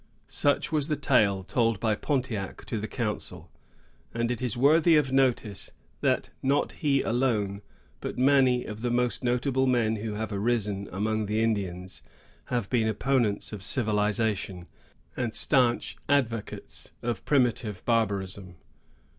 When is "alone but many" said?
7.03-8.65